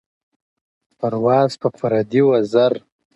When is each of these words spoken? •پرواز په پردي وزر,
•پرواز 0.99 1.51
په 1.61 1.67
پردي 1.77 2.21
وزر, 2.29 2.73